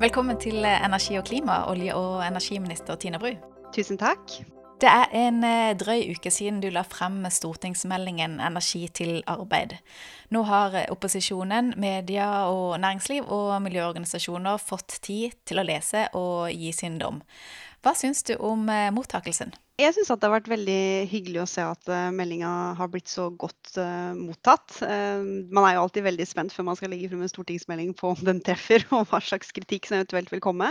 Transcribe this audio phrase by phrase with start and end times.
[0.00, 3.34] Velkommen til Energi og klima, olje- og energiminister Tina Bru.
[3.74, 4.32] Tusen takk.
[4.80, 9.76] Det er en eh, drøy uke siden du la frem stortingsmeldingen 'Energi til arbeid'.
[10.30, 16.72] Nå har opposisjonen, media og næringsliv og miljøorganisasjoner fått tid til å lese og gi
[16.72, 17.20] sin dom.
[17.82, 19.52] Hva syns du om eh, mottakelsen?
[19.80, 23.30] Jeg syns det har vært veldig hyggelig å se at uh, meldinga har blitt så
[23.32, 24.74] godt uh, mottatt.
[24.84, 28.10] Uh, man er jo alltid veldig spent før man skal legge frem en stortingsmelding på
[28.12, 30.68] om den treffer, og hva slags kritikk som eventuelt vil komme.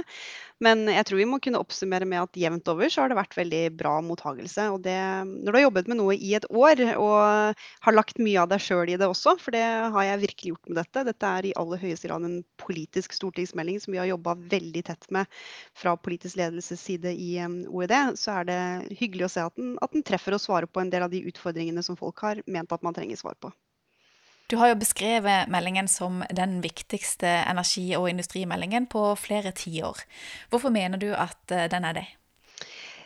[0.63, 3.37] Men jeg tror vi må kunne oppsummere med at jevnt over så har det vært
[3.37, 4.65] veldig bra mottagelse.
[4.73, 4.95] Og det,
[5.29, 8.63] når du har jobbet med noe i et år, og har lagt mye av deg
[8.65, 11.05] sjøl i det også, for det har jeg virkelig gjort med dette.
[11.07, 15.07] Dette er i aller høyeste grad en politisk stortingsmelding som vi har jobba veldig tett
[15.15, 15.39] med
[15.79, 17.95] fra politisk ledelses side i um, OED.
[18.19, 18.61] Så er det
[18.99, 21.23] hyggelig å se at den, at den treffer og svarer på en del av de
[21.31, 23.53] utfordringene som folk har ment at man trenger svar på.
[24.49, 30.01] Du har jo beskrevet meldingen som den viktigste energi- og industrimeldingen på flere tiår.
[30.49, 32.05] Hvorfor mener du at eh, den er det?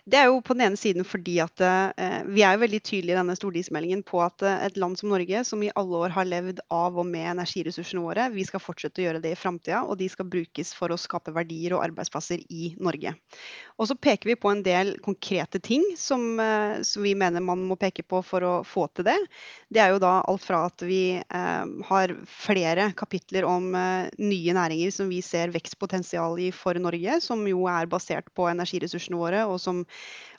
[0.03, 3.15] Det er jo på den ene siden fordi at eh, vi er jo veldig tydelige
[3.15, 6.27] i denne stortingsmeldingen på at eh, et land som Norge, som i alle år har
[6.27, 9.95] levd av og med energiressursene våre, vi skal fortsette å gjøre det i framtida, og
[10.01, 13.13] de skal brukes for å skape verdier og arbeidsplasser i Norge.
[13.79, 17.63] Og så peker vi på en del konkrete ting som, eh, som vi mener man
[17.63, 19.15] må peke på for å få til det.
[19.71, 24.59] Det er jo da alt fra at vi eh, har flere kapitler om eh, nye
[24.59, 29.47] næringer som vi ser vekstpotensial i for Norge, som jo er basert på energiressursene våre,
[29.47, 29.85] og som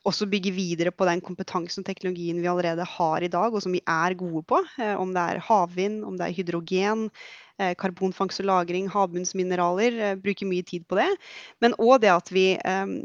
[0.04, 3.72] også bygge videre på den kompetansen og teknologien vi allerede har i dag, og som
[3.72, 4.60] vi er gode på.
[4.78, 7.06] Eh, om det er havvind, om det er hydrogen,
[7.58, 10.00] eh, karbonfangst og -lagring, havbunnsmineraler.
[10.10, 11.08] Eh, bruker mye tid på det.
[11.60, 12.58] Men òg det at vi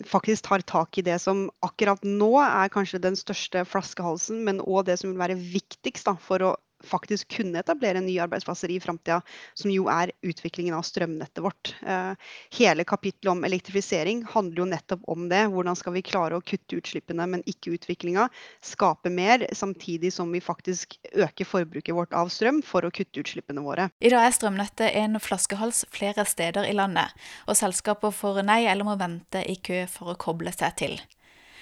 [0.05, 4.85] faktisk tar tak i det som akkurat nå er kanskje den største flaskehalsen, men òg
[4.85, 9.21] det som vil være viktigst for å faktisk kunne etablere nye arbeidsplasser i framtida,
[9.53, 11.73] som jo er utviklingen av strømnettet vårt.
[11.85, 12.13] Eh,
[12.59, 15.45] hele kapittelet om elektrifisering handler jo nettopp om det.
[15.53, 18.29] Hvordan skal vi klare å kutte utslippene, men ikke utviklinga?
[18.65, 23.63] Skape mer, samtidig som vi faktisk øker forbruket vårt av strøm for å kutte utslippene
[23.65, 23.89] våre.
[23.99, 27.13] I dag er strømnettet en flaskehals flere steder i landet,
[27.47, 30.99] og selskaper får nei eller må vente i kø for å koble seg til.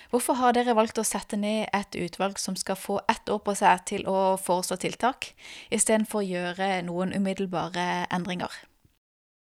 [0.10, 3.56] Hvorfor har dere valgt å sette ned et utvalg som skal få ett år på
[3.60, 5.34] seg til å foreslå tiltak,
[5.74, 8.67] istedenfor å gjøre noen umiddelbare endringer?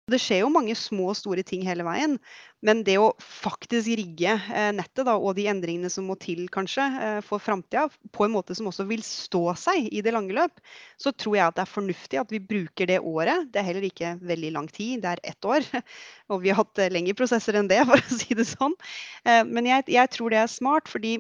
[0.05, 2.19] Det skjer jo mange små og store ting hele veien.
[2.65, 6.85] Men det å faktisk rigge eh, nettet da, og de endringene som må til kanskje
[7.01, 10.61] eh, for framtida, på en måte som også vil stå seg i det lange løp,
[11.01, 13.47] så tror jeg at det er fornuftig at vi bruker det året.
[13.49, 15.65] Det er heller ikke veldig lang tid, det er ett år.
[16.33, 18.77] Og vi har hatt eh, lengre prosesser enn det, for å si det sånn.
[19.25, 21.17] Men jeg, jeg tror det er smart, fordi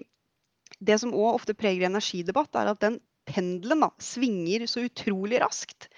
[0.77, 5.89] det som òg ofte preger energidebatt, er at den pendelen da, svinger så utrolig raskt.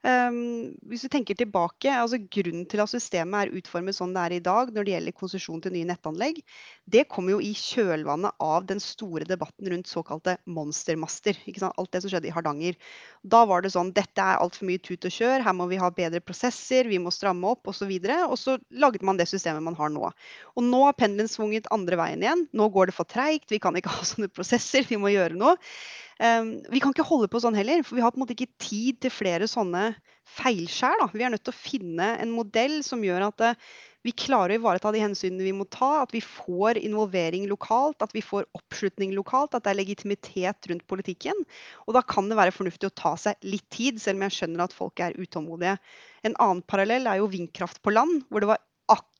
[0.00, 4.34] Um, hvis du tenker tilbake, altså Grunnen til at systemet er utformet sånn det er
[4.38, 6.38] i dag når det gjelder konsesjon til nye nettanlegg,
[6.88, 11.36] det kommer jo i kjølvannet av den store debatten rundt såkalte monstermaster.
[11.68, 12.80] Alt det som skjedde i Hardanger.
[13.20, 15.92] Da var det sånn dette er altfor mye tut og kjør, her må vi ha
[15.92, 17.92] bedre prosesser, vi må stramme opp osv.
[17.92, 20.08] Og, så og så lagde man det systemet man har nå.
[20.56, 22.48] Og nå har pendelen svunget andre veien igjen.
[22.56, 25.60] Nå går det for treigt, vi kan ikke ha sånne prosesser, vi må gjøre noe.
[26.20, 28.52] Um, vi kan ikke holde på sånn heller, for vi har på en måte ikke
[28.60, 29.94] tid til flere sånne
[30.36, 31.06] feilskjær.
[31.14, 33.70] Vi er nødt til å finne en modell som gjør at uh,
[34.04, 38.14] vi klarer å ivareta de hensynene vi må ta, at vi får involvering lokalt, at
[38.16, 41.44] vi får oppslutning lokalt, at det er legitimitet rundt politikken.
[41.86, 44.64] Og da kan det være fornuftig å ta seg litt tid, selv om jeg skjønner
[44.64, 45.76] at folk er utålmodige.
[46.24, 48.64] En annen parallell er jo vindkraft på land, hvor det var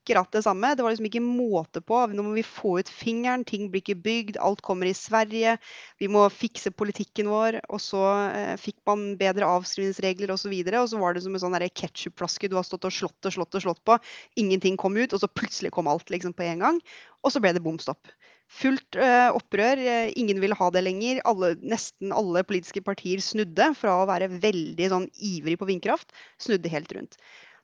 [0.00, 0.74] akkurat det samme.
[0.74, 1.98] Det var liksom ikke måte på.
[2.12, 5.56] Nå må vi få ut fingeren, ting blir ikke bygd, alt kommer i Sverige.
[5.98, 7.60] Vi må fikse politikken vår.
[7.68, 8.02] Og så
[8.32, 10.50] eh, fikk man bedre avskrivningsregler osv.
[10.50, 13.26] Og, så og så var det som en sånn ketsjupflaske du har stått og slått
[13.28, 13.98] og slått og slått på.
[14.40, 16.82] Ingenting kom ut, og så plutselig kom alt liksom på en gang.
[17.22, 18.08] Og så ble det bom stopp.
[18.50, 19.78] Fullt eh, opprør.
[19.78, 21.20] Eh, ingen ville ha det lenger.
[21.28, 26.10] Alle, nesten alle politiske partier snudde fra å være veldig sånn ivrig på vindkraft,
[26.42, 27.20] snudde helt rundt.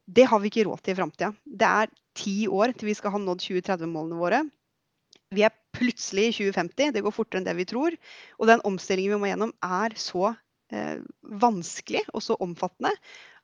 [0.07, 1.33] Det har vi ikke råd til i framtida.
[1.45, 4.43] Det er ti år til vi skal ha nådd 2030-målene våre.
[5.35, 6.95] Vi er plutselig i 2050.
[6.95, 7.97] Det går fortere enn det vi tror.
[8.39, 10.31] Og den omstillingen vi må gjennom, er så
[10.71, 11.03] eh,
[11.43, 12.93] vanskelig og så omfattende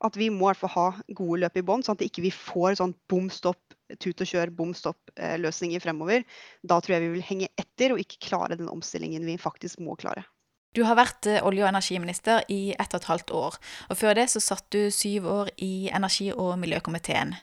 [0.02, 2.34] at vi må i hvert fall ha gode løp i bånn, sånn at vi ikke
[2.34, 6.26] får sånn bom stopp, tut og kjør, bom stopp-løsninger eh, fremover.
[6.66, 9.98] Da tror jeg vi vil henge etter og ikke klare den omstillingen vi faktisk må
[9.98, 10.24] klare.
[10.72, 13.58] Du har vært eh, olje- og energiminister i ett og et halvt år,
[13.92, 17.34] og før det så satt du syv år i energi- og miljøkomiteen.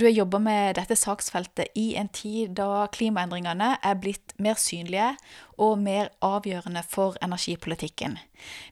[0.00, 5.12] Du har jobba med dette saksfeltet i en tid da klimaendringene er blitt mer synlige
[5.60, 8.16] og mer avgjørende for energipolitikken.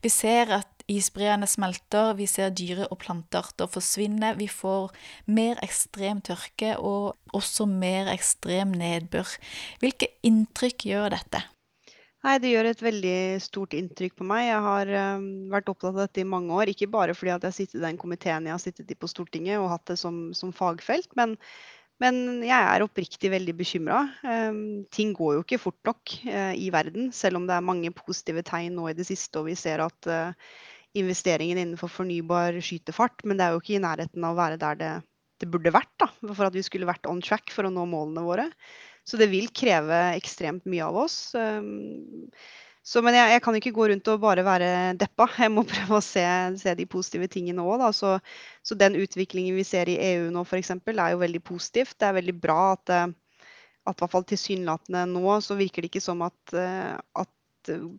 [0.01, 4.89] Vi ser at Isbreene smelter, vi ser dyre- og plantearter forsvinne, vi får
[5.27, 9.37] mer ekstrem tørke og også mer ekstrem nedbør.
[9.85, 11.45] Hvilke inntrykk gjør dette?
[12.27, 14.49] Nei, det gjør et veldig stort inntrykk på meg.
[14.49, 16.73] Jeg har um, vært opptatt av dette i mange år.
[16.73, 19.11] Ikke bare fordi at jeg har sittet i den komiteen jeg har sittet i på
[19.11, 21.37] Stortinget og hatt det som, som fagfelt, men,
[22.03, 24.01] men, jeg er oppriktig veldig bekymra.
[24.27, 27.95] Um, ting går jo ikke fort nok uh, i verden, selv om det er mange
[27.95, 30.59] positive tegn nå i det siste, og vi ser at uh,
[30.99, 33.23] investeringen innenfor fornybar skyter fart.
[33.23, 34.93] Men det er jo ikke i nærheten av å være der det,
[35.39, 38.27] det burde vært da, for at vi skulle vært on track for å nå målene
[38.27, 38.51] våre.
[39.09, 41.17] Så det vil kreve ekstremt mye av oss.
[41.39, 42.29] Ehm,
[42.89, 44.69] så, men jeg, jeg, kan ikke gå rundt og bare være
[45.01, 45.27] deppa.
[45.41, 46.25] Jeg må prøve å se,
[46.61, 47.87] se de positive tingene òg.
[47.97, 48.15] Så,
[48.65, 50.75] så, den utviklingen vi ser i EU nå f.eks.
[50.77, 51.97] er jo veldig positivt.
[51.97, 53.09] Det er veldig bra at, eh,
[53.89, 57.35] at hvert fall tilsynelatende nå så virker det ikke som at, eh, at,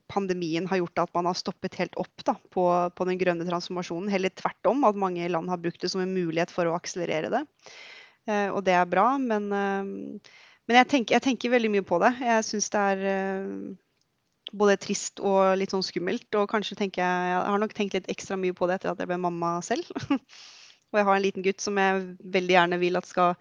[0.10, 2.64] pandemien har gjort at man har stoppet helt opp da, på,
[2.96, 4.08] på, den grønne transformasjonen.
[4.10, 7.30] Heller tvert om, at mange land har brukt det som en mulighet for å akselerere
[7.36, 7.44] det.
[8.26, 9.12] Eh, og det er bra.
[9.22, 9.46] men
[10.69, 12.12] men jeg tenker, jeg tenker, veldig mye på det.
[12.21, 13.71] Jeg syns det er uh,
[14.54, 16.27] både trist og litt sånn skummelt.
[16.38, 19.01] Og kanskje tenker jeg Jeg har nok tenkt litt ekstra mye på det etter at
[19.01, 19.89] jeg ble mamma selv.
[20.13, 22.04] og jeg har en liten gutt som jeg
[22.38, 23.33] veldig gjerne vil at skal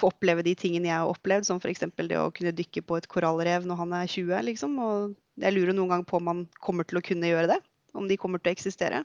[0.00, 1.84] få oppleve de tingene jeg har opplevd, som f.eks.
[2.08, 4.78] det å kunne dykke på et korallrev når han er 20, liksom.
[4.80, 7.60] Og jeg lurer noen gang på om han kommer til å kunne gjøre det.
[7.92, 9.02] Om de kommer til å eksistere.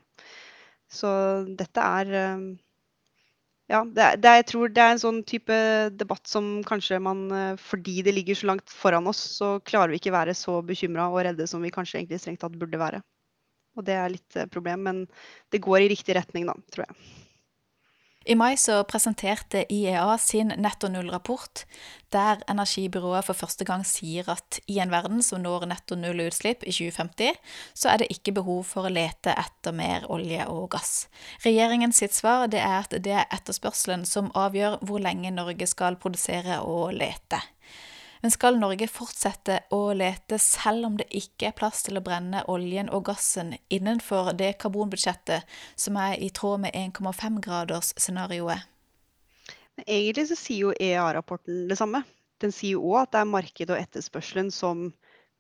[0.87, 1.09] Så
[1.59, 2.47] dette er uh,
[3.67, 5.55] ja, det, det, jeg tror det er en sånn type
[5.99, 9.99] debatt som kanskje man eh, Fordi det ligger så langt foran oss, så klarer vi
[9.99, 13.01] ikke være så bekymra og redde som vi kanskje egentlig strengt tatt burde være.
[13.77, 15.01] Og det er litt eh, problem, men
[15.51, 17.26] det går i riktig retning, da, tror jeg.
[18.27, 21.62] I mai så presenterte IEA sin netto null-rapport,
[22.12, 26.65] der energibyrået for første gang sier at i en verden som når netto null utslipp
[26.68, 27.39] i 2050,
[27.71, 31.07] så er det ikke behov for å lete etter mer olje og gass.
[31.45, 35.95] Regjeringens sitt svar det er at det er etterspørselen som avgjør hvor lenge Norge skal
[35.95, 37.39] produsere og lete.
[38.21, 42.43] Men skal Norge fortsette å lete selv om det ikke er plass til å brenne
[42.51, 48.65] oljen og gassen innenfor det karbonbudsjettet som er i tråd med 1,5-gradersscenarioet?
[49.85, 52.01] Egentlig så sier jo EA-rapporten det samme.
[52.41, 54.87] Den sier òg at det er markedet og etterspørselen som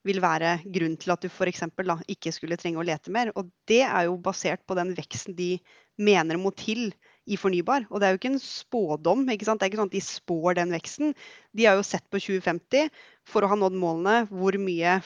[0.07, 1.65] vil være grunnen til at du f.eks.
[2.07, 3.33] ikke skulle trenge å lete mer.
[3.35, 5.57] Og det er jo basert på den veksten de
[5.97, 6.91] mener må til
[7.27, 7.87] i fornybar.
[7.91, 9.25] Og det er jo ikke en spådom.
[9.29, 9.61] ikke sant?
[9.61, 11.15] Det er ikke sånn at de spår den veksten.
[11.57, 12.91] De har jo sett på 2050
[13.27, 15.01] for å ha nådd målene hvor mye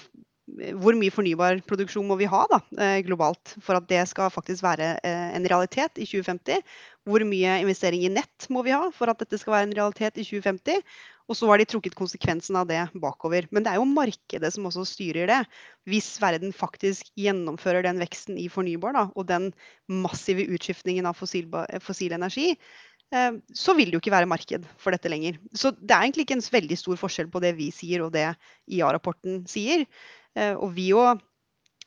[0.51, 4.65] hvor mye fornybar produksjon må vi ha da, eh, globalt for at det skal faktisk
[4.65, 6.63] være eh, en realitet i 2050?
[7.09, 10.19] Hvor mye investering i nett må vi ha for at dette skal være en realitet
[10.21, 10.83] i 2050?
[11.31, 13.47] Og så har de trukket konsekvensen av det bakover.
[13.49, 15.39] Men det er jo markedet som også styrer det.
[15.89, 19.49] Hvis verden faktisk gjennomfører den veksten i fornybar da, og den
[19.89, 21.47] massive utskiftningen av fossil,
[21.81, 22.51] fossil energi,
[23.15, 25.39] eh, så vil det jo ikke være marked for dette lenger.
[25.57, 28.27] Så det er egentlig ikke en veldig stor forskjell på det vi sier og det
[28.69, 29.87] IA-rapporten sier.
[30.35, 31.07] Eh, og vi jo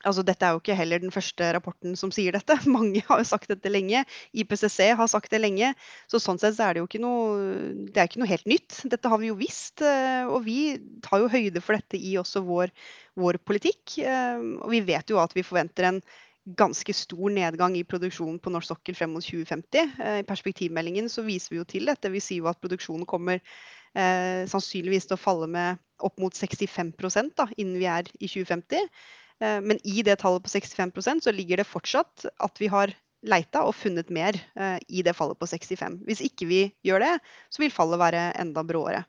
[0.05, 2.57] Altså, dette er jo ikke heller den første rapporten som sier dette.
[2.75, 4.03] Mange har jo sagt dette lenge.
[4.37, 5.71] IPCC har sagt det lenge.
[6.11, 7.39] Så sånn sett så er det jo ikke noe,
[7.89, 8.83] det er ikke noe helt nytt.
[8.91, 9.81] Dette har vi jo visst.
[9.85, 10.59] Eh, og vi
[11.05, 12.73] tar jo høyde for dette i også vår,
[13.17, 13.97] vår politikk.
[14.05, 16.03] Eh, og vi vet jo at vi forventer en
[16.45, 19.95] ganske stor nedgang i produksjonen på norsk sokkel frem mot 2050.
[20.21, 22.13] I perspektivmeldingen så viser vi jo til dette.
[22.13, 26.93] Vi sier jo at produksjonen kommer eh, sannsynligvis til å falle med opp mot 65
[27.37, 28.89] da, innen vi er i 2050.
[29.43, 32.93] Eh, men i det tallet på 65% så ligger det fortsatt at vi har
[33.25, 35.99] leita og funnet mer eh, i det fallet på 65.
[36.05, 37.13] Hvis ikke vi gjør det,
[37.49, 39.03] så vil fallet være enda bråere.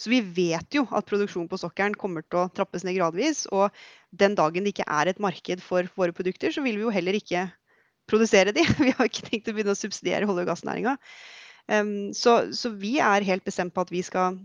[0.00, 3.44] Så vi vet jo at produksjonen på sokkelen kommer til å trappes ned gradvis.
[3.54, 3.70] Og
[4.10, 7.16] den dagen det ikke er et marked for våre produkter, så vil vi jo heller
[7.16, 7.46] ikke
[8.10, 8.64] produsere de.
[8.82, 10.96] Vi har ikke tenkt å begynne å subsidiere olje- og gassnæringa.
[12.18, 14.40] Så, så vi er helt bestemt på at vi skal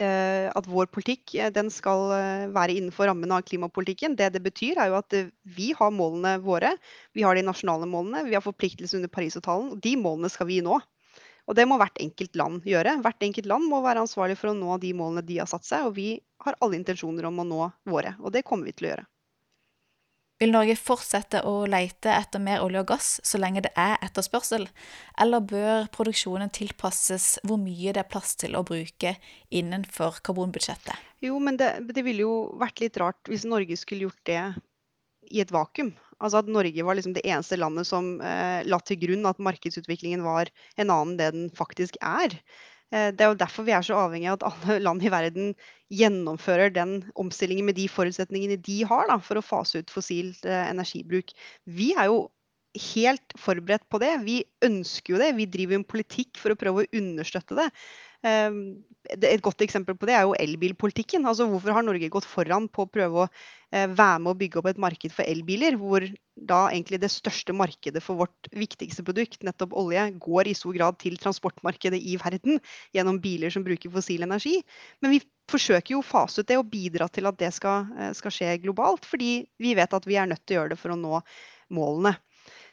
[0.00, 4.16] at vår politikk eh, den skal eh, være innenfor rammene av klimapolitikken.
[4.18, 5.16] Det det betyr, er jo at
[5.56, 6.74] vi har målene våre.
[7.14, 8.24] Vi har de nasjonale målene.
[8.26, 9.72] Vi har forpliktelser under Parisavtalen.
[9.76, 10.80] og De målene skal vi nå.
[11.44, 12.96] Og det må hvert enkelt land gjøre.
[13.04, 15.88] Hvert enkelt land må være ansvarlig for å nå de målene de har satt seg.
[15.88, 16.08] Og vi
[16.44, 18.16] har alle intensjoner om å nå våre.
[18.24, 19.08] Og det kommer vi til å gjøre.
[20.42, 24.66] Vil Norge fortsette å leite etter mer olje og gass så lenge det er etterspørsel,
[25.22, 29.14] eller bør produksjonen tilpasses hvor mye det er plass til å bruke
[29.54, 30.98] innenfor karbonbudsjettet?
[31.22, 34.40] Jo, men det, det ville jo vært litt rart hvis Norge skulle gjort det
[35.30, 35.94] i et vakuum.
[36.18, 40.26] Altså at Norge var liksom det eneste landet som eh, la til grunn at markedsutviklingen
[40.26, 42.34] var en annen enn det den faktisk er.
[42.94, 45.50] Eh, det er jo derfor vi er så avhengig av at alle land i verden
[45.94, 50.64] gjennomfører den omstillingen med de forutsetningene de har da, for å fase ut fossil eh,
[50.70, 51.34] energibruk.
[51.66, 52.24] Vi er jo
[52.94, 54.12] helt forberedt på det.
[54.26, 55.34] Vi ønsker jo det.
[55.38, 57.68] Vi driver en politikk for å prøve å understøtte det.
[58.24, 58.60] Ehm,
[59.12, 61.26] et godt eksempel på det er jo elbilpolitikken.
[61.28, 64.60] Altså Hvorfor har Norge gått foran på å prøve å eh, være med å bygge
[64.60, 69.44] opp et marked for elbiler, hvor da egentlig det største markedet for vårt viktigste produkt,
[69.44, 72.62] nettopp olje, går i stor grad til transportmarkedet i verden
[72.96, 74.56] gjennom biler som bruker fossil energi.
[75.04, 75.20] Men vi
[75.52, 78.54] forsøker jo å fase ut det og bidra til at det skal, eh, skal skje
[78.64, 81.20] globalt, fordi vi vet at vi er nødt til å gjøre det for å nå
[81.76, 82.16] målene.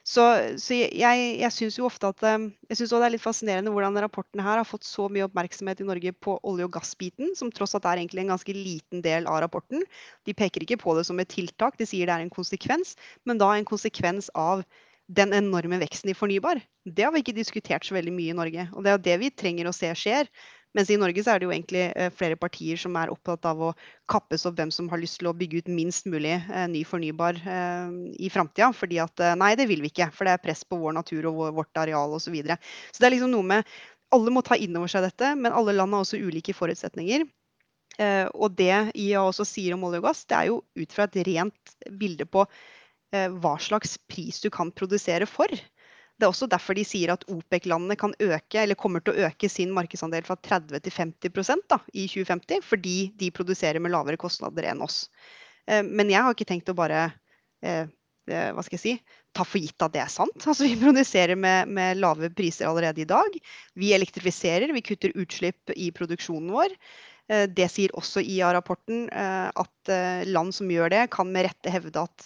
[0.02, 0.24] Så,
[0.58, 4.00] så jeg, jeg syns jo ofte at eh, jeg synes det er litt fascinerende hvordan
[4.02, 7.78] rapporten her har fått så mye oppmerksomhet i Norge på olje- og gassbiten, som tross
[7.78, 9.86] alt er egentlig en ganske liten del av rapporten.
[10.26, 12.96] De peker ikke på det som et tiltak, de sier det er en konsekvens,
[13.30, 14.66] men da en konsekvens av
[15.12, 16.62] den enorme veksten i fornybar.
[16.88, 18.68] Det har vi ikke diskutert så veldig mye i Norge.
[18.74, 20.30] Og det er det vi trenger å se skjer.
[20.78, 23.60] Mens i Norge så er det jo egentlig eh, flere partier som er opptatt av
[23.68, 23.72] å
[24.12, 27.42] kappes opp hvem som har lyst til å bygge ut minst mulig eh, ny fornybar
[27.44, 27.92] eh,
[28.24, 28.72] i framtida.
[28.76, 30.12] Fordi at nei, det vil vi ikke.
[30.16, 32.30] For det er press på vår natur og vårt areal osv.
[32.32, 32.56] Så, videre.
[32.94, 33.72] så det er liksom noe med
[34.16, 37.24] Alle må ta inn over seg dette, men alle land har også ulike forutsetninger.
[38.36, 41.16] og det IA også sier om olje og gass, det er jo ut fra et
[41.28, 42.44] rent bilde på
[43.12, 45.48] hva slags pris du kan produsere for.
[46.22, 49.48] Det er også derfor de sier at OPEC-landene kan øke, eller kommer til å øke
[49.50, 54.70] sin markedsandel fra 30 til 50 da, i 2050, fordi de produserer med lavere kostnader
[54.70, 55.08] enn oss.
[55.66, 57.08] Eh, men jeg har ikke tenkt å bare
[57.66, 57.90] eh,
[58.30, 58.94] eh, hva skal jeg si,
[59.34, 60.38] ta for gitt at det er sant.
[60.46, 63.42] Altså, vi produserer med, med, lave priser allerede i dag.
[63.74, 66.78] Vi elektrifiserer, vi kutter utslipp i produksjonen vår.
[67.32, 71.72] Eh, det sier også IA-rapporten eh, at eh, land som gjør det, kan med rette
[71.72, 72.26] hevde at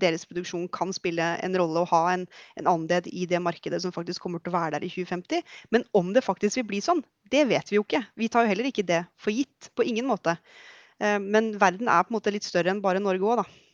[0.00, 2.24] deres produksjon kan spille en rolle og ha en,
[2.60, 5.44] en andel i det markedet som faktisk kommer til å være der i 2050.
[5.74, 8.04] Men om det faktisk vil bli sånn, det vet vi jo ikke.
[8.16, 9.70] Vi tar jo heller ikke det for gitt.
[9.76, 10.36] På ingen måte.
[11.00, 13.65] Men verden er på en måte litt større enn bare Norge òg, da.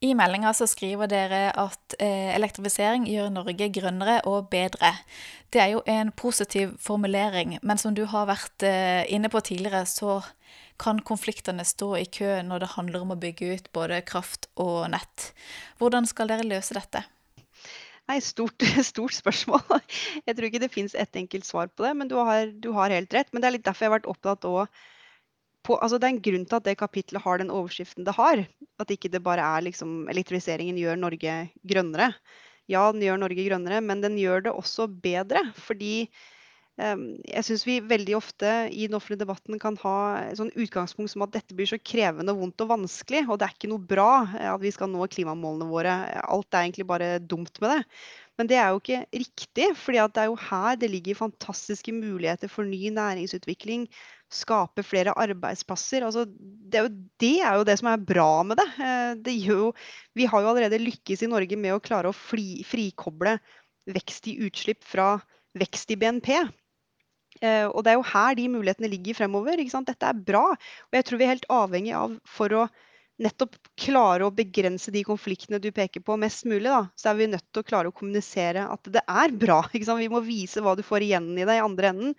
[0.00, 4.94] I meldinga skriver dere at eh, elektrifisering gjør Norge grønnere og bedre.
[5.52, 9.84] Det er jo en positiv formulering, men som du har vært eh, inne på tidligere,
[9.84, 10.22] så
[10.80, 14.88] kan konfliktene stå i kø når det handler om å bygge ut både kraft og
[14.94, 15.34] nett.
[15.76, 17.04] Hvordan skal dere løse dette?
[18.08, 19.84] Nei, stort, stort spørsmål.
[20.24, 22.88] Jeg tror ikke det fins ett enkelt svar på det, men du har, du har,
[22.96, 23.28] helt rett.
[23.34, 24.64] Men det er litt derfor jeg har vært opptatt av
[25.66, 28.44] på, altså det er en grunn til at det kapitlet har den overskriften det har.
[28.80, 31.36] At ikke det bare er liksom elektrifiseringen gjør Norge
[31.68, 32.12] grønnere.
[32.70, 35.42] Ja, den gjør Norge grønnere, men den gjør det også bedre.
[35.58, 36.06] Fordi
[36.80, 39.96] um, jeg syns vi veldig ofte i den offentlige debatten kan ha
[40.28, 43.58] et sånn utgangspunkt som at dette blir så krevende vondt og vanskelig, og det er
[43.58, 44.12] ikke noe bra
[44.54, 45.98] at vi skal nå klimamålene våre.
[46.24, 47.82] Alt er egentlig bare dumt med det.
[48.40, 52.48] Men det er jo ikke riktig, for det er jo her det ligger fantastiske muligheter
[52.48, 53.84] for ny næringsutvikling,
[54.30, 56.06] skape flere arbeidsplasser.
[56.06, 58.68] Altså, det, er jo, det, er jo, det som er bra med det.
[58.78, 59.72] Eh, det jo,
[60.18, 63.38] vi har jo allerede lykkes i Norge med å klare å fli, frikoble
[63.90, 65.16] vekst i utslipp fra
[65.58, 66.30] vekst i BNP.
[67.40, 69.60] Eh, og det er jo her de mulighetene ligger fremover.
[69.60, 70.46] Dette er bra.
[70.54, 72.68] Og jeg tror vi er helt avhengig av for å
[73.20, 77.26] nettopp klare å begrense de konfliktene du peker på mest mulig, da, så er vi
[77.28, 79.60] nødt til å klare å kommunisere at det er bra.
[79.72, 82.14] Vi må vise hva du får igjen i deg i andre enden.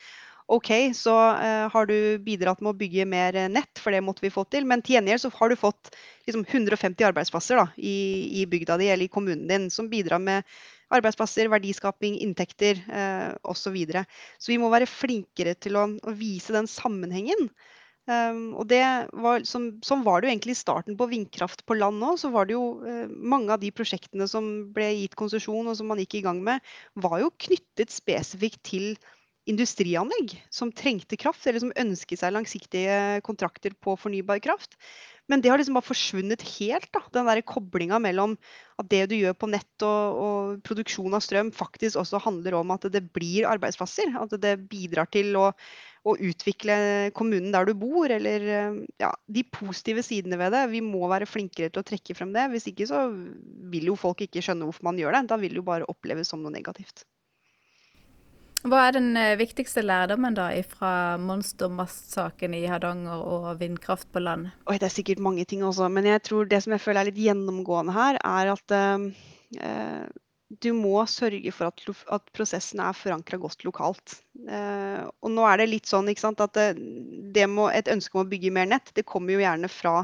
[0.51, 4.33] OK, så uh, har du bidratt med å bygge mer nett, for det måtte vi
[4.33, 4.67] få til.
[4.67, 5.93] Men til gjengjeld så har du fått
[6.27, 7.95] liksom, 150 arbeidsplasser da, i,
[8.41, 10.47] i, bygda di eller i kommunen din, som bidrar med
[10.91, 13.61] arbeidsplasser, verdiskaping, inntekter uh, osv.
[13.61, 14.03] Så, videre.
[14.41, 17.47] så vi må være flinkere til å, å vise den sammenhengen.
[18.09, 18.81] Um, og det
[19.13, 22.17] var, som, som, var det jo egentlig i starten på vindkraft på land òg.
[22.19, 25.91] Så var det jo uh, mange av de prosjektene som ble gitt konsesjon og som
[25.91, 26.59] man gikk i gang med,
[26.99, 28.95] var jo knyttet spesifikt til
[29.51, 34.77] industrianlegg som trengte kraft, eller som ønsket seg langsiktige kontrakter på fornybar kraft.
[35.29, 36.89] Men det har liksom bare forsvunnet helt.
[36.91, 38.33] da, Den der koblinga mellom
[38.81, 42.73] at det du gjør på nett og, og, produksjon av strøm, faktisk også handler om
[42.75, 44.11] at det blir arbeidsplasser.
[44.19, 45.51] At det bidrar til å
[46.01, 46.75] å utvikle
[47.13, 48.45] kommunen der du bor, eller
[49.01, 50.63] ja, de positive sidene ved det.
[50.73, 52.47] Vi må være flinkere til å trekke frem det.
[52.53, 53.03] Hvis ikke så
[53.71, 55.27] vil jo folk ikke skjønne hvorfor man gjør det.
[55.29, 57.05] Da vil det jo bare oppleves som noe negativt.
[58.61, 64.51] Hva er den eh, viktigste lærdommen da fra monstermastsaken i Hardanger og vindkraft på land?
[64.69, 67.09] Oi, det er sikkert mange ting også, men jeg tror det som jeg føler er
[67.09, 70.05] litt gjennomgående her, er at eh,
[70.59, 74.17] du må sørge for at, at prosessen er forankra godt lokalt.
[74.45, 76.67] Eh, og nå er det litt sånn sant, at det,
[77.33, 80.03] det må, et ønske om å bygge mer nett, det kommer jo gjerne fra,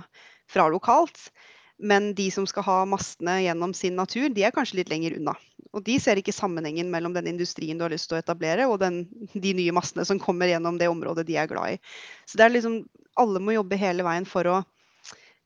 [0.49, 1.29] fra, lokalt.
[1.77, 5.35] Men de som skal ha mastene gjennom sin natur, de er kanskje litt lenger unna.
[5.75, 8.79] Og de ser ikke sammenhengen mellom den industrien du har lyst til å etablere, og
[8.81, 9.03] den,
[9.33, 11.81] de nye mastene som kommer gjennom det området de er glad i.
[12.25, 12.79] Så det er liksom,
[13.19, 14.63] alle må jobbe hele veien for å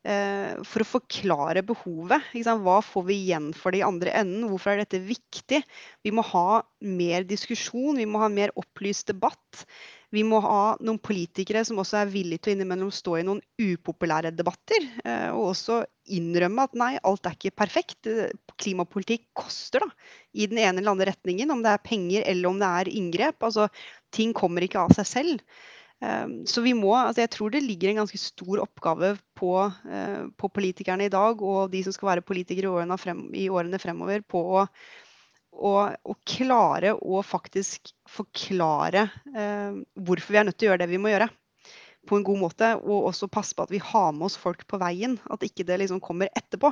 [0.02, 2.32] for å forklare behovet.
[2.34, 4.48] Hva får vi igjen for det i andre enden?
[4.50, 5.62] Hvorfor er dette viktig?
[6.02, 9.66] Vi må ha mer diskusjon, vi må ha mer opplyst debatt.
[10.12, 13.39] Vi må ha noen politikere som også er villige til å innimellom stå i noen
[13.63, 14.88] upopulære debatter.
[15.06, 18.10] Eh, og også innrømme at nei, alt er ikke perfekt.
[18.12, 19.88] Eh, klimapolitikk koster da,
[20.36, 21.53] i den ene eller andre retningen.
[21.56, 23.39] Om det er penger eller om det er inngrep.
[23.48, 23.70] Altså,
[24.12, 25.46] ting kommer ikke av seg selv.
[26.03, 29.53] Eh, så vi må, altså jeg tror det ligger en ganske stor oppgave på,
[30.38, 33.00] på politikerne i dag og de som skal være politikere i årene,
[33.39, 34.65] i årene fremover, på å
[35.51, 39.05] og, og, klare å faktisk forklare
[39.36, 41.27] eh, hvorfor vi er nødt til å gjøre det vi må gjøre.
[42.10, 42.72] På en god måte.
[42.81, 45.20] Og også passe på at vi har med oss folk på veien.
[45.29, 46.72] At ikke det liksom kommer etterpå.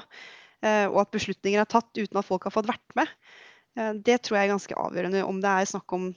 [0.65, 3.11] Eh, og at beslutninger er tatt uten at folk har fått vært med.
[3.77, 5.25] Eh, det tror jeg er ganske avgjørende.
[5.27, 6.09] Om det er snakk om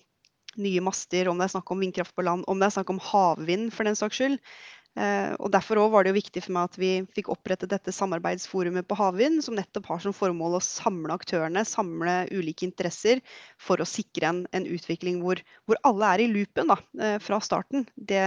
[0.62, 3.00] nye master, om det er snakk om vindkraft på land, om det er snakk om
[3.02, 4.40] havvind for den saks skyld.
[4.92, 8.84] Eh, og Derfor var det jo viktig for meg at vi fikk opprettet dette samarbeidsforumet
[8.88, 13.22] på havvind, som nettopp har som formål å samle aktørene, samle ulike interesser,
[13.60, 17.40] for å sikre en, en utvikling hvor, hvor, alle er i loopen da, eh, fra
[17.44, 17.88] starten.
[17.96, 18.20] Det,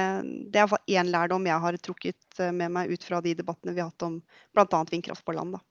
[0.53, 3.85] det er én lærdom jeg har trukket eh, med meg ut fra de debattene vi
[3.85, 4.19] har hatt om
[4.55, 4.83] bl.a.
[4.89, 5.59] vindkraft på land.
[5.59, 5.63] da.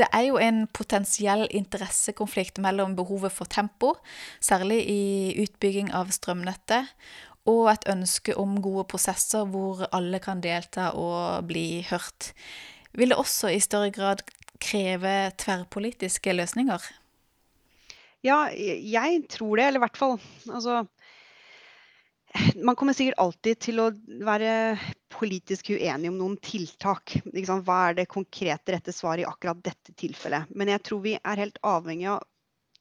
[0.00, 3.96] Det er jo en potensiell interessekonflikt mellom behovet for tempo,
[4.40, 5.02] særlig i
[5.42, 6.88] utbygging av strømnettet,
[7.48, 12.32] og et ønske om gode prosesser hvor alle kan delta og bli hørt.
[12.92, 14.24] Vil det også i større grad
[14.60, 16.82] kreve tverrpolitiske løsninger?
[18.26, 20.18] Ja, jeg tror det, eller i hvert fall
[20.52, 20.82] altså,
[22.60, 23.88] man kommer sikkert alltid til å
[24.26, 24.52] være
[25.10, 27.16] politisk uenig om noen tiltak.
[27.26, 30.52] Hva er det konkrete rette svaret i akkurat dette tilfellet?
[30.54, 32.22] Men jeg tror vi er helt avhengig av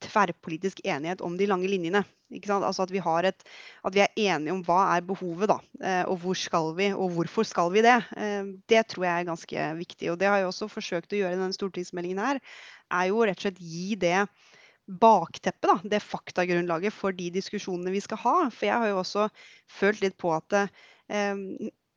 [0.06, 2.04] tverrpolitisk enighet om de lange linjene.
[2.30, 3.48] Altså at vi, et,
[3.86, 7.16] at vi, er enige om hva er behovet, da, eh, og hvor skal vi, og
[7.16, 7.98] hvorfor skal vi det.
[8.18, 10.12] Eh, det tror jeg er ganske viktig.
[10.12, 12.42] Og det har jeg også forsøkt å gjøre i denne stortingsmeldingen her,
[12.94, 14.28] er jo rett og slett gi det
[14.90, 18.38] bakteppet, da, det faktagrunnlaget for de diskusjonene vi skal ha.
[18.54, 19.28] For jeg har jo også
[19.80, 21.44] følt litt på at um,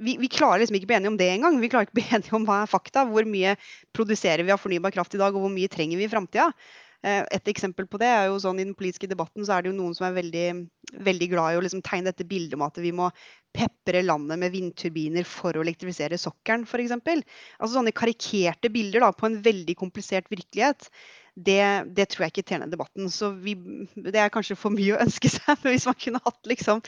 [0.02, 1.58] vi, vi, klarer liksom ikke å bli enige om det engang.
[1.62, 3.06] Vi klarer ikke å bli enige om hva er fakta.
[3.08, 3.54] Hvor mye
[3.96, 6.50] produserer vi av fornybar kraft i dag, og hvor mye trenger vi i framtida?
[7.02, 9.72] Eh, et eksempel på det er jo sånn I den politiske debatten så er det
[9.72, 10.44] jo noen som er veldig,
[11.02, 13.08] veldig glad i å liksom tegne dette bildet om at vi må
[13.52, 16.94] pepre landet med vindturbiner for å elektrifisere sokkelen f.eks.
[16.94, 20.86] Altså sånne karikerte bilder da, på en veldig komplisert virkelighet
[21.34, 23.08] det, det, tror jeg ikke tjener debatten.
[23.10, 23.54] Så vi,
[23.96, 25.54] det er kanskje for mye å ønske seg.
[25.62, 26.82] Men hvis man kunne hatt liksom,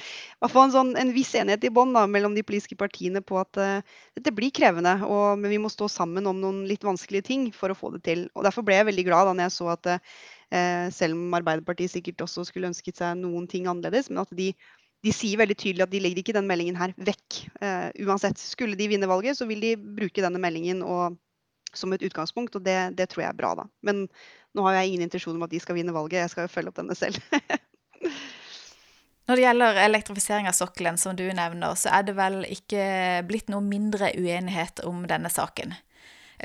[0.44, 4.34] en, sånn, en viss enighet i bånn mellom de politiske partiene på at uh, dette
[4.36, 7.78] blir krevende, og, men vi må stå sammen om noen litt vanskelige ting for å
[7.78, 8.28] få det til.
[8.36, 11.96] Og Derfor ble jeg veldig glad da når jeg så at uh, selv om Arbeiderpartiet
[11.96, 14.52] sikkert også skulle ønsket seg noen ting annerledes, men at de,
[15.04, 17.44] de sier veldig tydelig at de legger ikke den meldingen her vekk.
[17.64, 21.16] Uh, uansett, skulle de vinne valget, så vil de bruke denne meldingen og
[21.78, 23.68] som et utgangspunkt, og det, det, tror jeg er bra, da.
[23.86, 24.06] Men
[24.54, 26.72] nå har jeg ingen intensjon om at de skal vinne valget, jeg skal jo følge
[26.72, 27.18] opp denne selv.
[29.24, 32.84] Når det gjelder elektrifisering av sokkelen, som du nevner, så er det vel ikke
[33.24, 35.72] blitt noe mindre uenighet om denne saken.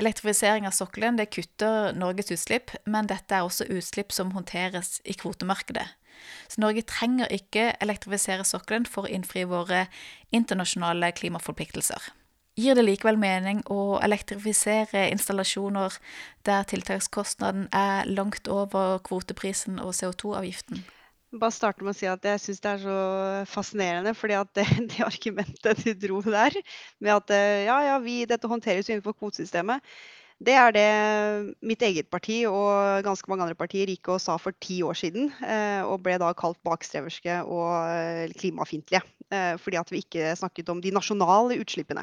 [0.00, 5.16] Elektrifisering av sokkelen det kutter Norges utslipp, men dette er også utslipp som håndteres i
[5.18, 5.84] kvotemarkedet.
[6.48, 9.84] Så Norge trenger ikke elektrifisere sokkelen for å innfri våre
[10.32, 12.08] internasjonale klimaforpliktelser
[12.58, 15.98] gir det likevel mening å elektrifisere installasjoner
[16.48, 20.82] der tiltakskostnaden er langt over kvoteprisen og CO2-avgiften?
[21.30, 22.94] Bare starte med å si at jeg syns det er så
[23.46, 24.14] fascinerende.
[24.18, 26.56] fordi at det, det, argumentet du dro der,
[26.98, 29.84] med at eh, ja, ja, vi, dette håndteres innenfor kvotesystemet,
[30.40, 30.90] det er det
[31.60, 35.28] mitt eget parti og ganske mange andre partier gikk og sa for ti år siden.
[35.44, 39.04] Eh, og ble da kalt bakstreverske og eh, klimafiendtlige.
[39.30, 42.02] Fordi at vi ikke snakket om de nasjonale utslippene.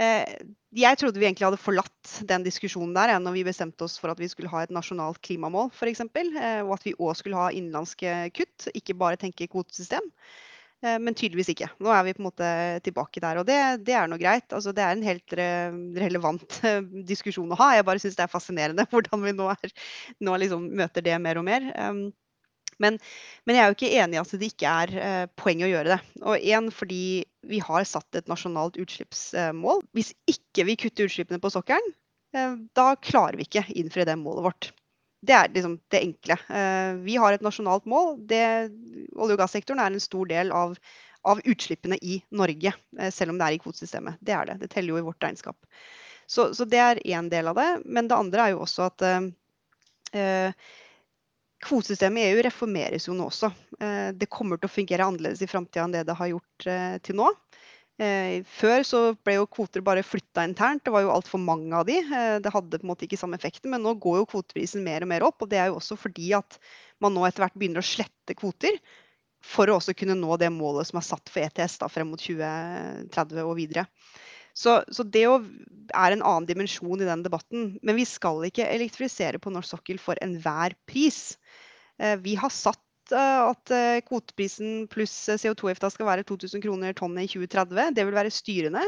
[0.00, 0.36] Eh,
[0.80, 4.20] jeg trodde vi egentlig hadde forlatt den diskusjonen der når vi bestemte oss for at
[4.22, 6.04] vi skulle ha et nasjonalt klimamål f.eks.
[6.06, 10.06] Eh, og at vi òg skulle ha innenlandske kutt, ikke bare tenke kvotesystem.
[10.80, 11.68] Eh, men tydeligvis ikke.
[11.84, 12.48] Nå er vi på en måte
[12.86, 13.42] tilbake der.
[13.42, 14.48] Og det, det er noe greit.
[14.56, 15.36] Altså, det er en helt
[16.00, 16.56] relevant
[17.10, 17.74] diskusjon å ha.
[17.76, 19.76] Jeg bare syns det er fascinerende hvordan vi nå, er,
[20.24, 21.68] nå liksom møter det mer og mer.
[22.80, 22.96] Men,
[23.44, 25.94] men, jeg er jo ikke enig i at det ikke er eh, poeng å gjøre
[25.94, 26.00] det.
[26.24, 27.02] Og én fordi
[27.50, 29.84] vi har satt et nasjonalt utslippsmål.
[29.96, 31.94] Hvis ikke vi kutter utslippene på sokkelen,
[32.36, 34.70] eh, da klarer vi ikke innfri det målet vårt.
[35.20, 36.38] Det er liksom det enkle.
[36.48, 38.14] Eh, vi har et nasjonalt mål.
[38.30, 38.42] Det,
[39.16, 40.76] olje- og gassektoren er en stor del av,
[41.28, 42.72] av utslippene i Norge,
[43.12, 44.20] selv om det er i kvotesystemet.
[44.24, 44.62] Det er det.
[44.62, 45.58] Det teller jo i vårt regnskap.
[46.30, 47.68] Så, så det er én del av det.
[47.84, 49.04] Men det andre er jo også at
[50.16, 50.54] eh,
[51.60, 53.50] Kvotesystemet i EU reformeres jo nå også.
[53.80, 56.96] Eh, det kommer til å fungere annerledes i framtida enn det det har gjort eh,
[57.04, 57.26] til nå.
[58.00, 61.84] Eh, før så ble jo kvoter bare flytta internt, det var jo altfor mange av
[61.88, 61.98] de.
[62.40, 65.12] Det hadde på en måte ikke samme effekten, men nå går jo kvoteprisen mer og
[65.12, 65.44] mer opp.
[65.44, 66.56] Og det er jo også fordi at
[67.04, 68.80] man nå etter hvert begynner å slette kvoter
[69.44, 72.20] for å også kunne nå det målet som er satt for ETS da, frem mot
[72.20, 73.86] 2030 og videre.
[74.56, 77.74] Så, så det er en annen dimensjon i den debatten.
[77.82, 81.38] Men vi skal ikke elektrifisere på norsk sokkel for enhver pris.
[82.00, 87.32] Eh, vi har satt at eh, kvoteprisen pluss CO2-avgifta skal være 2000 kroner tonnet i
[87.32, 87.96] 2030.
[87.96, 88.84] Det vil være styrende.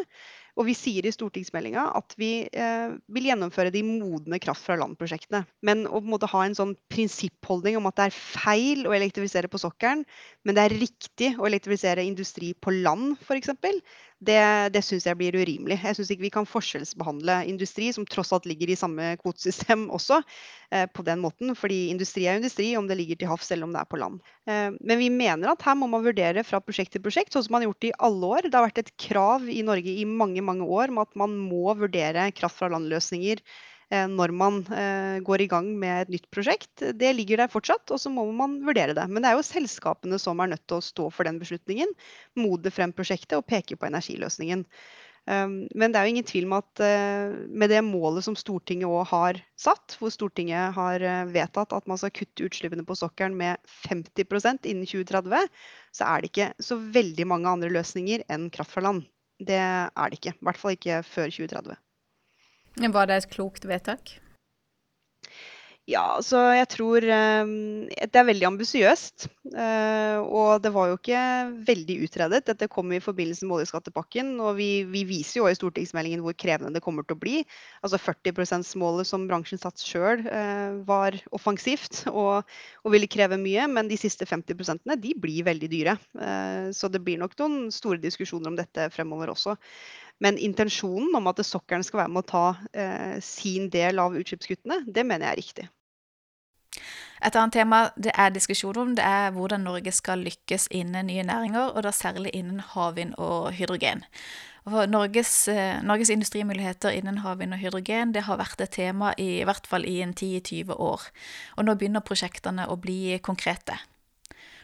[0.61, 5.47] Og vi sier i stortingsmeldinga at vi eh, vil gjennomføre de modne kraft fra land-prosjektene.
[5.65, 9.63] Men å måte, ha en sånn prinsippholdning om at det er feil å elektrifisere på
[9.63, 10.05] sokkelen,
[10.45, 13.55] men det er riktig å elektrifisere industri på land f.eks.,
[14.23, 14.43] det,
[14.75, 15.79] det syns jeg blir urimelig.
[15.83, 20.21] Jeg syns ikke vi kan forskjellsbehandle industri, som tross alt ligger i samme kvotesystem også,
[20.71, 21.55] eh, på den måten.
[21.59, 24.21] Fordi industri er industri, om det ligger til havs eller om det er på land.
[24.47, 27.57] Eh, men vi mener at her må man vurdere fra prosjekt til prosjekt, sånn som
[27.57, 28.49] man har gjort i alle år.
[28.49, 31.75] Det har vært et krav i Norge i mange, mange år om at man må
[31.79, 33.43] vurdere kraft fra land-løsninger
[33.93, 36.85] når man eh, går i gang med et nytt prosjekt.
[36.97, 39.05] Det ligger der fortsatt, og så må man vurdere det.
[39.11, 41.93] Men det er jo selskapene som er nødt til å stå for den beslutningen,
[42.41, 44.65] mode frem prosjektet og peke på energiløsningen.
[45.23, 48.91] Um, men det er jo ingen tvil om at eh, med det målet som Stortinget
[48.91, 53.61] òg har satt, hvor Stortinget har vedtatt at man skal kutte utslippene på sokkelen med
[53.85, 55.47] 50% innen 2030,
[55.95, 59.07] så er det ikke så veldig mange andre løsninger enn kraft fra land.
[59.39, 60.35] Det er det ikke.
[60.39, 61.83] I hvert fall ikke før 2030.
[62.77, 64.17] Var det et klokt vedtak?
[65.91, 69.25] Ja, altså jeg tror um, det er veldig ambisiøst.
[69.51, 71.23] Uh, og det var jo ikke
[71.67, 72.45] veldig utredet.
[72.47, 74.31] Dette kom i forbindelse med oljeskattepakken.
[74.39, 77.43] Og vi, vi, viser jo i stortingsmeldingen hvor krevende det kommer til å bli.
[77.83, 82.47] Altså 40 %-målet som bransjen satt sjøl uh, var offensivt og,
[82.85, 83.67] og, ville kreve mye.
[83.67, 85.97] Men de siste 50% de blir veldig dyre.
[86.15, 89.59] Uh, så det blir nok noen store diskusjoner om dette fremover også.
[90.21, 94.83] Men intensjonen om at sokkelen skal være med å ta eh, sin del av utslippskuttene,
[94.87, 95.69] det mener jeg er riktig.
[97.23, 101.23] Et annet tema det er diskusjon om, det er hvordan Norge skal lykkes innen nye
[101.27, 104.03] næringer, og da særlig innen havvind og hydrogen.
[104.65, 109.41] Og Norges, eh, Norges, industrimuligheter innen havvind og hydrogen det har vært et tema i,
[109.41, 111.09] i hvert fall i en 10-20 år.
[111.57, 113.79] Og nå begynner prosjektene å bli konkrete.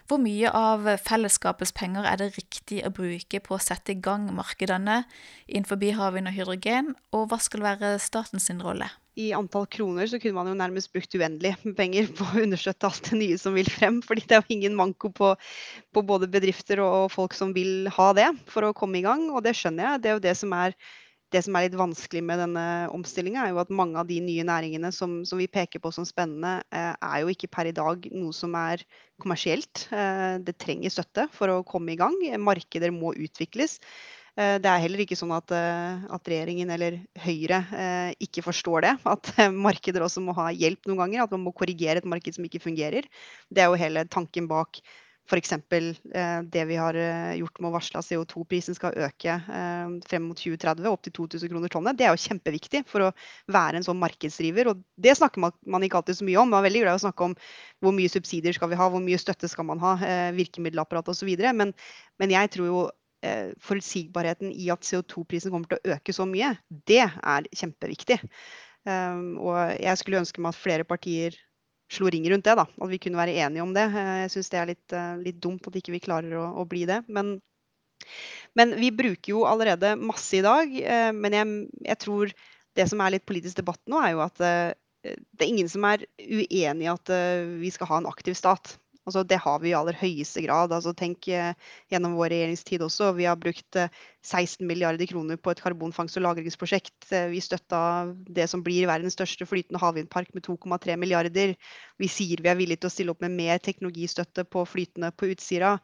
[0.09, 4.31] Hvor mye av fellesskapets penger er det riktig å bruke på å sette i gang
[4.33, 5.03] markedene
[5.44, 8.88] innenfor havvind og hydrogen, og hva skal være statens rolle?
[9.21, 12.88] I antall kroner så kunne man jo nærmest brukt uendelig med penger på å understøtte
[12.88, 13.99] alt det nye som vil frem.
[14.01, 15.35] fordi det er jo ingen manko på,
[15.92, 19.27] på både bedrifter og folk som vil ha det for å komme i gang.
[19.29, 20.01] Og det skjønner jeg.
[20.01, 20.77] Det er jo det som er
[21.35, 22.64] det som er litt vanskelig med denne
[22.95, 26.07] omstillinga, er jo at mange av de nye næringene som, som vi peker på som
[26.09, 28.85] spennende, eh, er jo ikke per i dag noe som er
[29.21, 29.87] kommersielt.
[29.93, 32.17] Eh, det trenger støtte for å komme i gang.
[32.41, 33.77] Markeder må utvikles.
[34.38, 37.61] Eh, det er heller ikke sånn at, at regjeringen eller Høyre
[38.25, 38.95] ikke forstår det.
[39.12, 39.35] At
[39.69, 41.27] markeder også må ha hjelp noen ganger.
[41.27, 43.11] At man må korrigere et marked som ikke fungerer.
[43.53, 44.81] Det er jo hele tanken bak
[45.29, 45.53] F.eks.
[45.53, 50.25] Eh, det vi har eh, gjort med å varsle at CO2-prisen skal øke eh, frem
[50.25, 51.99] mot 2030, opp til 2000 kroner tonnet.
[51.99, 53.11] Det er jo kjempeviktig for å
[53.53, 54.71] være en sånn markedsdriver.
[54.73, 56.49] Og det snakker man ikke alltid så mye om.
[56.49, 57.35] Man er veldig glad i å snakke om
[57.85, 59.97] hvor mye subsidier skal vi ha, hvor mye støtte skal man ha,
[60.37, 61.29] virkemiddelapparat osv.
[61.61, 61.75] Men,
[62.21, 62.87] men jeg tror jo
[63.67, 66.53] forutsigbarheten i at CO2-prisen kommer til å øke så mye,
[66.87, 68.21] det er kjempeviktig.
[68.87, 71.35] og jeg skulle ønske meg at flere partier
[71.92, 72.57] slo ring rundt det.
[72.59, 73.87] da, At vi kunne være enige om det.
[73.90, 76.66] Eh, jeg syns det er litt, eh, litt, dumt at ikke vi klarer å, å
[76.68, 77.03] bli det.
[77.09, 77.38] Men,
[78.59, 80.74] men, vi bruker jo allerede masse i dag.
[80.83, 81.55] Eh, men jeg,
[81.87, 82.35] jeg, tror
[82.79, 86.05] det som er litt politisk debatt nå, er jo at det er ingen som er
[86.18, 87.11] uenig i at
[87.59, 88.77] vi skal ha en aktiv stat.
[89.09, 90.73] Altså, det har vi i aller høyeste grad.
[90.75, 91.55] Altså, tenk eh,
[91.92, 93.14] gjennom vår regjeringstid også.
[93.16, 93.88] Vi har brukt eh,
[94.27, 97.09] 16 milliarder kroner på et karbonfangst- og lagringsprosjekt.
[97.11, 97.81] Eh, vi støtta
[98.29, 101.57] det som blir verdens største flytende havvindpark med 2,3 milliarder.
[101.99, 105.33] Vi sier vi er villige til å stille opp med mer teknologistøtte på flytende på
[105.33, 105.79] Utsira.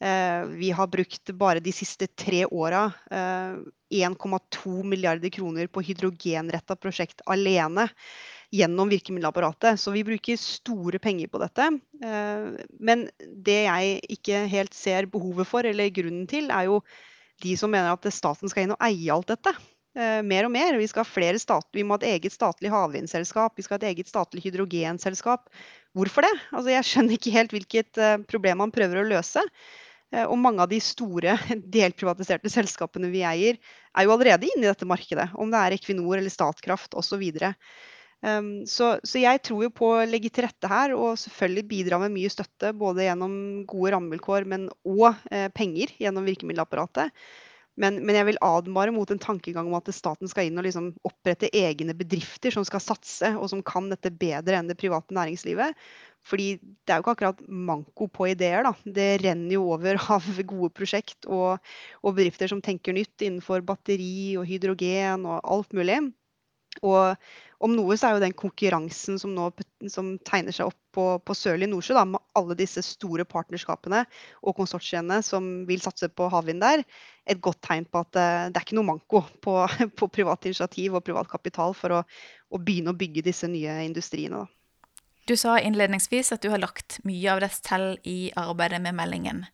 [0.00, 6.76] Eh, vi har brukt bare de siste tre åra 1,2 eh, milliarder kroner på hydrogenretta
[6.76, 7.86] prosjekt alene
[8.54, 9.80] gjennom virkemiddelapparatet.
[9.80, 11.68] Så vi bruker store penger på dette.
[12.04, 16.80] Eh, men det jeg ikke helt ser behovet for, eller grunnen til, er jo
[17.42, 19.54] de som mener at staten skal inn og eie alt dette.
[19.98, 20.78] Eh, mer og mer.
[20.78, 23.82] Vi skal ha flere stat, vi må ha et eget statlig havvindselskap, vi skal ha
[23.82, 25.48] et eget statlig hydrogenselskap.
[25.94, 26.34] Hvorfor det?
[26.50, 29.42] Altså, jeg skjønner ikke helt hvilket eh, problem man prøver å løse.
[30.14, 31.32] Og mange av de store
[31.74, 33.56] delprivatiserte selskapene vi eier,
[33.98, 35.24] er jo allerede inne i dette markedet.
[35.34, 37.24] Om det er Equinor eller Statkraft osv.
[37.42, 37.56] Um,
[38.24, 42.14] så, så, jeg tror jo på å legge til rette her, og selvfølgelig bidra med
[42.14, 42.72] mye støtte.
[42.76, 43.34] Både gjennom
[43.68, 47.12] gode rammevilkår, men òg eh, penger gjennom virkemiddelapparatet.
[47.80, 50.92] Men, men, jeg vil advare mot en tankegang om at staten skal inn og liksom
[51.08, 55.74] opprette egne bedrifter som skal satse, og som kan dette bedre enn det private næringslivet.
[56.24, 58.64] Fordi det er jo ikke akkurat manko på ideer.
[58.64, 58.72] da.
[58.86, 61.58] Det renner jo over av gode prosjekt og,
[62.00, 66.00] og bedrifter som tenker nytt innenfor batteri og hydrogen og alt mulig.
[66.82, 67.14] Og
[67.64, 69.46] om noe så er jo den konkurransen som nå
[69.92, 74.02] som tegner seg opp på, på sørlig Nordsjø, da, med alle disse store partnerskapene
[74.44, 76.84] og konsortiene som vil satse på havvind der,
[77.30, 79.56] et godt tegn på at uh, det er ikke noe manko på,
[79.98, 84.44] på privat initiativ og privat kapital for å, å, begynne å bygge disse nye industriene.
[84.44, 84.94] Da.
[85.24, 89.46] Du sa innledningsvis at du har lagt mye av deg selv i arbeidet med meldingen.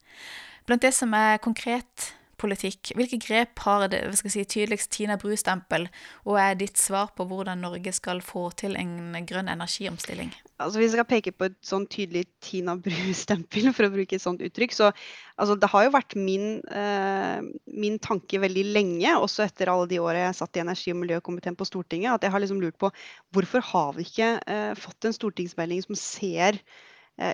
[0.66, 2.92] Blant det som er konkret politikk.
[2.98, 5.87] Hvilke grep har det si, tydeligst Tina Bru-stempel,
[6.26, 10.33] og er ditt svar på hvordan Norge skal få til en grønn energiomstilling?
[10.61, 14.24] Altså, hvis jeg skal peke på et sånn tydelig Tina Bru-stempel, for å bruke et
[14.24, 17.40] sånt uttrykk, så altså, det har jo vært min, eh,
[17.72, 21.59] min, tanke veldig lenge, også etter alle de årene jeg satt i energi- og miljøkomiteen
[21.59, 22.92] på Stortinget, at jeg har liksom lurt på
[23.35, 26.61] hvorfor har vi ikke eh, fått en stortingsmelding som ser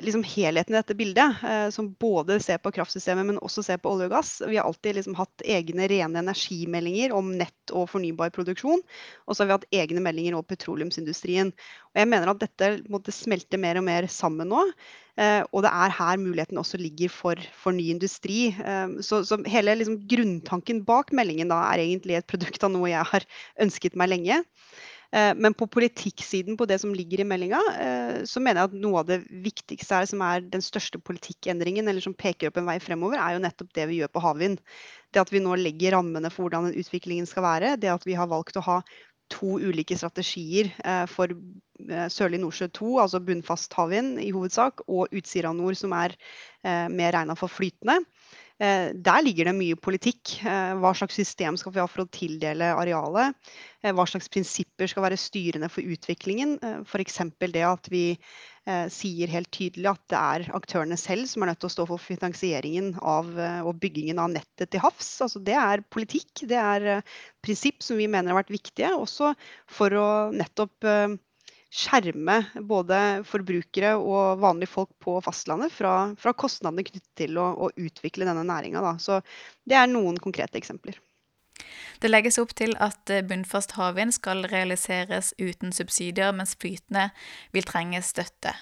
[0.02, 3.92] liksom helheten i dette bildet, eh, som både ser på kraftsystemet, men også ser på
[3.92, 4.32] olje og gass.
[4.42, 8.82] Vi har alltid liksom hatt egne rene energimeldinger om nett og fornybar produksjon.
[9.26, 11.52] Og så har vi hatt egne meldinger om petroleumsindustrien.
[11.94, 14.64] Og jeg mener at dette måtte smelte mer og mer sammen nå.
[15.22, 18.50] Eh, og det er her muligheten også ligger for, for ny industri.
[19.06, 23.06] Så, så hele liksom grunntanken bak meldingen da er egentlig et produkt av noe jeg
[23.14, 23.30] har
[23.62, 24.42] ønsket meg lenge.
[25.14, 28.78] Eh, men på politikksiden på det som ligger i meldinga, eh, så mener jeg at
[28.82, 32.68] noe av det viktigste er, som er den største politikkendringen, eller som peker opp en
[32.68, 34.62] vei fremover, er jo nettopp det vi gjør på havvind.
[35.14, 37.76] Det at vi nå legger rammene for hvordan den utviklingen skal være.
[37.80, 38.80] Det at vi har valgt å ha
[39.32, 41.32] to ulike strategier eh, for
[42.08, 46.14] Sørlig Nordsjø 2, altså bunnfast havvind i hovedsak, og Utsira Nord, som er
[46.64, 47.98] mer regna for flytende.
[48.56, 50.38] Eh, der ligger det mye politikk.
[50.48, 53.36] Eh, hva slags system skal vi ha for å tildele arealet?
[53.84, 56.56] Eh, hva slags prinsipper skal være styrende for utviklingen?
[56.88, 57.20] F.eks.
[57.52, 58.06] det at vi
[58.90, 62.02] sier helt tydelig at det er aktørene selv som er nødt til å stå for
[62.02, 63.28] finansieringen av,
[63.62, 65.12] og byggingen av nettet til havs.
[65.22, 67.04] Altså det er politikk, det er
[67.46, 69.36] prinsipp som vi mener har vært viktige, også
[69.70, 70.90] for å nettopp
[71.72, 77.70] skjerme både forbrukere og vanlige folk på fastlandet fra, fra kostnadene knyttet til å, å
[77.74, 78.96] utvikle denne næringa.
[79.02, 79.20] Så
[79.68, 81.00] det er noen konkrete eksempler.
[82.00, 87.08] Det legges opp til at eh, bunnfast havvind skal realiseres uten subsidier, mens flytende
[87.56, 88.52] vil trenge støtte.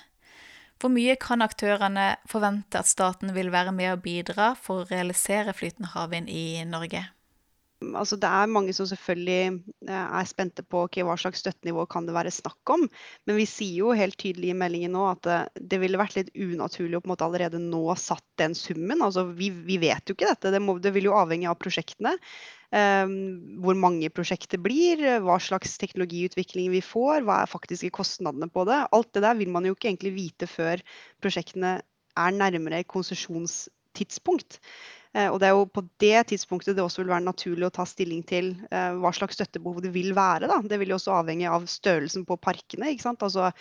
[0.79, 5.55] Hvor mye kan aktørene forvente at staten vil være med å bidra for å realisere
[5.57, 7.07] flytende havvind i Norge?
[7.83, 12.09] Altså det er mange som selvfølgelig eh, er spente på okay, hva slags støttenivå kan
[12.09, 12.87] det være snakk om.
[13.29, 15.39] Men vi sier jo helt tydelig i meldingen nå at det,
[15.75, 19.05] det ville vært litt unaturlig å på en måte allerede nå satt den summen.
[19.05, 20.53] Altså vi, vi vet jo ikke dette.
[20.55, 22.17] Det, må, det vil jo avhenge av prosjektene.
[22.75, 28.65] Um, hvor mange prosjekter blir, hva slags teknologiutvikling vi får, hva er faktiske kostnadene på
[28.67, 28.81] det.
[28.97, 30.83] Alt det der vil man jo ikke egentlig vite før
[31.23, 31.77] prosjektene
[32.19, 34.59] er nærmere konsesjonstidspunkt.
[35.15, 37.87] Eh, og det er jo på det tidspunktet det også vil være naturlig å ta
[37.87, 40.49] stilling til eh, hva slags støttebehov det vil være.
[40.51, 40.59] Da.
[40.67, 42.91] Det vil jo også avhenge av størrelsen på parkene.
[42.91, 43.23] ikke sant?
[43.23, 43.53] Altså,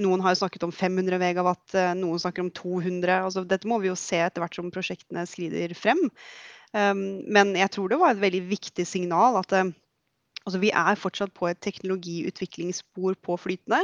[0.00, 3.18] noen har jo snakket om 500 megawatt, eh, noen snakker om 200.
[3.28, 6.00] Altså, dette må vi jo se etter hvert som prosjektene skrider frem.
[6.72, 9.50] Um, men jeg tror det var et veldig viktig signal at
[10.42, 13.82] Altså, vi er fortsatt på et teknologiutviklingsspor på flytende.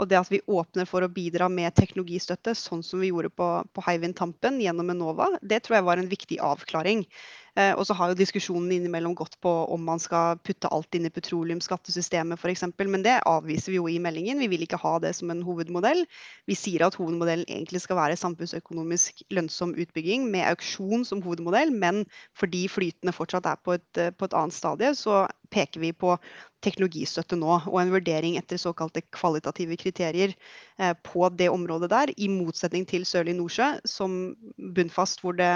[0.00, 3.50] Og det at vi åpner for å bidra med teknologistøtte, sånn som vi gjorde på,
[3.72, 7.06] på Hywind Tampen gjennom Enova, det tror jeg var en viktig avklaring.
[7.52, 11.04] Eh, og så har jo diskusjonen innimellom gått på om man skal putte alt inn
[11.04, 12.64] i petroleumsskattesystemet f.eks.
[12.80, 14.40] Men det avviser vi jo i meldingen.
[14.40, 16.00] Vi vil ikke ha det som en hovedmodell.
[16.48, 22.06] Vi sier at hovedmodellen egentlig skal være samfunnsøkonomisk lønnsom utbygging med auksjon som hovedmodell, men
[22.38, 26.16] fordi flytende fortsatt er på et, på et annet stadie, så peker vi på
[26.62, 30.32] teknologistøtte nå, og en vurdering etter såkalte kvalitative kriterier
[30.78, 34.34] eh, på det området der, i motsetning til Sørlig Nordsjø, som
[34.76, 35.50] bunnfast hvor det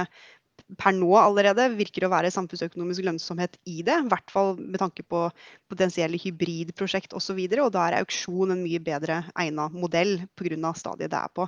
[0.74, 4.00] per nå allerede virker å være samfunnsøkonomisk lønnsomhet i det.
[4.02, 5.22] I hvert fall med tanke på
[5.70, 7.38] potensielle hybridprosjekt osv.
[7.38, 10.72] Og, og da er auksjon en mye bedre egnet modell pga.
[10.74, 11.46] stadiet det er på.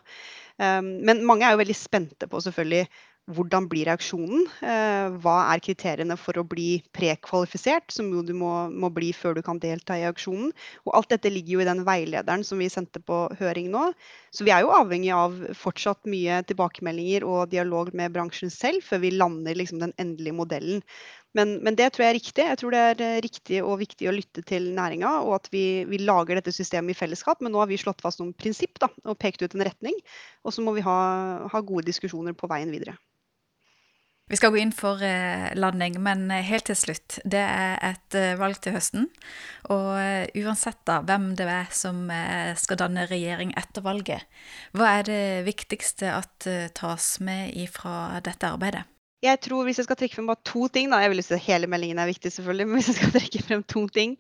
[0.62, 2.86] Um, men mange er jo veldig spente på selvfølgelig
[3.36, 4.46] hvordan blir reaksjonen?
[4.64, 9.36] Eh, hva er kriteriene for å bli prekvalifisert, som jo du må, må, bli før
[9.36, 10.50] du kan delta i auksjonen?
[10.86, 13.90] Og alt dette ligger jo i den veilederen som vi sendte på høring nå.
[14.32, 19.04] Så vi er jo avhengig av fortsatt mye tilbakemeldinger og dialog med bransjen selv før
[19.04, 20.84] vi lander liksom den endelige modellen.
[21.36, 22.44] Men, men, det tror jeg er riktig.
[22.46, 25.84] Jeg tror det er eh, riktig og viktig å lytte til næringa, og at vi,
[25.90, 27.42] vi, lager dette systemet i fellesskap.
[27.44, 29.98] Men nå har vi slått fast noen prinsipp da, og pekt ut en retning.
[30.48, 30.98] Og så må vi ha,
[31.52, 32.96] ha gode diskusjoner på veien videre.
[34.28, 37.16] Vi skal gå inn for eh, landing, men eh, helt til slutt.
[37.24, 39.08] Det er et eh, valg til høsten.
[39.72, 39.88] Og
[40.36, 42.06] uansett da hvem det er som
[42.56, 44.24] skal danne regjering etter valget,
[44.72, 48.86] hva er det viktigste at tas med ifra dette arbeidet?
[49.24, 51.42] Jeg tror Hvis jeg skal trekke frem bare to ting, da, jeg vil si at
[51.42, 54.14] hele meldingen er viktig, selvfølgelig, men hvis jeg skal trekke frem to ting,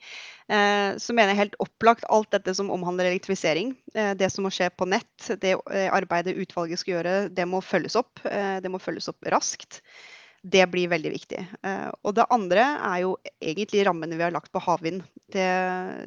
[0.48, 3.74] så mener jeg helt opplagt alt dette som omhandler elektrifisering.
[3.92, 5.58] det som må skje på nett, det
[5.92, 8.24] arbeidet utvalget skal gjøre, det må følges opp.
[8.24, 9.82] det må følges opp raskt.
[10.42, 11.40] Det blir veldig viktig.
[11.66, 15.02] Eh, og det andre er jo egentlig rammene vi har lagt på havvind.
[15.34, 15.48] Det,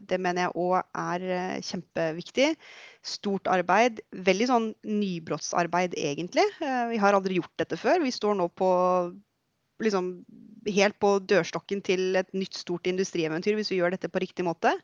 [0.08, 2.48] det mener jeg òg er eh, kjempeviktig.
[3.04, 4.00] Stort arbeid.
[4.15, 6.48] Veldig sånn nybrottsarbeid, egentlig.
[6.63, 8.00] Eh, vi har aldri gjort dette før.
[8.06, 8.72] Vi står nå på
[9.82, 10.13] liksom
[10.70, 14.76] helt på dørstokken til et nytt stort industrieventyr hvis vi gjør dette på riktig måte.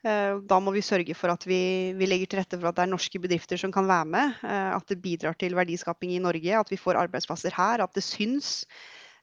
[0.00, 2.86] Eh, da må vi sørge for at vi, vi, legger til rette for at det
[2.86, 4.38] er norske bedrifter som kan være med.
[4.46, 8.06] Eh, at det bidrar til verdiskaping i Norge, at vi får arbeidsplasser her, at det
[8.06, 8.64] syns.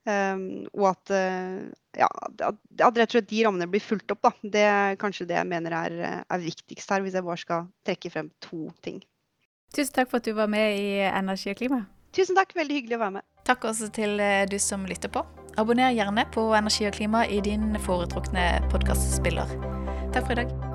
[0.08, 1.10] Um, og at,
[2.00, 4.22] ja, at, rett og slett de rammene blir fulgt opp.
[4.24, 4.32] Da.
[4.56, 8.12] Det er kanskje det jeg mener er, er, viktigst her, hvis jeg bare skal trekke
[8.14, 9.02] frem to ting.
[9.76, 11.82] Tusen takk for at du var med i Energi og klima.
[12.16, 13.28] Tusen takk, veldig hyggelig å være med.
[13.50, 15.26] Takk også til du som lytter på.
[15.60, 19.60] Abonner gjerne på Energi og klima i din foretrukne podkastspiller.
[20.16, 20.67] Takk for i dag.